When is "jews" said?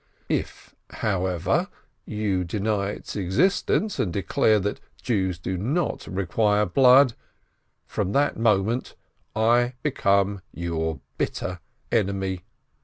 4.99-5.37